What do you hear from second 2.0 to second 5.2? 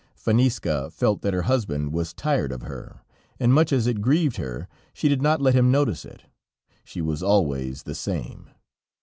tired of her, and much as it grieved her, she